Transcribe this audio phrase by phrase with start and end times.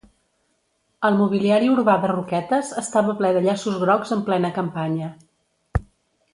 [1.09, 5.15] El mobiliari urbà de Roquetes estava ple de llaços grocs en plena campanya